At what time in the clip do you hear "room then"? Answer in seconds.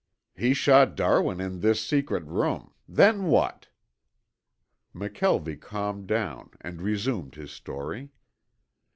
2.23-3.25